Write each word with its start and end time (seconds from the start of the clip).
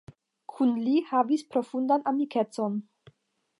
Kun 0.53 0.71
li 0.85 0.95
havis 1.09 1.45
profundan 1.55 2.07
amikecon. 2.13 2.83